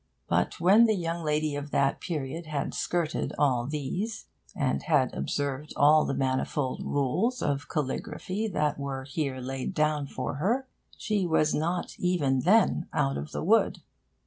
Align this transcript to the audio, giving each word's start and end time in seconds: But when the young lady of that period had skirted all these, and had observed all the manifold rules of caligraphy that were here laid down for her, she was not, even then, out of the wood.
But 0.27 0.59
when 0.59 0.85
the 0.85 0.95
young 0.95 1.23
lady 1.23 1.55
of 1.55 1.69
that 1.69 2.01
period 2.01 2.47
had 2.47 2.73
skirted 2.73 3.33
all 3.37 3.67
these, 3.67 4.25
and 4.55 4.81
had 4.81 5.13
observed 5.13 5.73
all 5.77 6.05
the 6.05 6.15
manifold 6.15 6.81
rules 6.83 7.39
of 7.43 7.67
caligraphy 7.69 8.47
that 8.47 8.79
were 8.79 9.03
here 9.03 9.37
laid 9.39 9.75
down 9.75 10.07
for 10.07 10.37
her, 10.37 10.67
she 10.97 11.27
was 11.27 11.53
not, 11.53 11.93
even 11.99 12.39
then, 12.39 12.87
out 12.91 13.15
of 13.15 13.31
the 13.31 13.43
wood. 13.43 13.81